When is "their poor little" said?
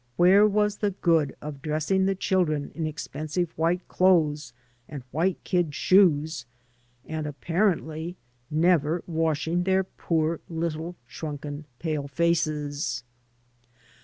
9.63-10.95